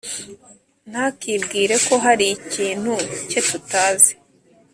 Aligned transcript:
ntakibwire 0.89 1.75
ko 1.85 1.93
hari 2.05 2.25
ikintu 2.37 2.93
cye 3.29 3.39
tutazi 3.47 4.13